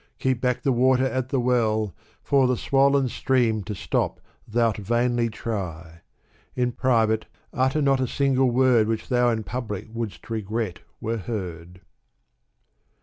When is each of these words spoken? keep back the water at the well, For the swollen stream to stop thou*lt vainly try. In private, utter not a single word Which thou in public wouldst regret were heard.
keep 0.17 0.41
back 0.41 0.63
the 0.63 0.71
water 0.71 1.05
at 1.05 1.29
the 1.29 1.39
well, 1.39 1.93
For 2.23 2.47
the 2.47 2.57
swollen 2.57 3.07
stream 3.07 3.61
to 3.65 3.75
stop 3.75 4.19
thou*lt 4.47 4.77
vainly 4.77 5.29
try. 5.29 6.01
In 6.55 6.71
private, 6.71 7.27
utter 7.53 7.83
not 7.83 7.99
a 8.01 8.07
single 8.07 8.49
word 8.49 8.87
Which 8.87 9.09
thou 9.09 9.29
in 9.29 9.43
public 9.43 9.89
wouldst 9.93 10.27
regret 10.31 10.79
were 10.99 11.17
heard. 11.17 11.81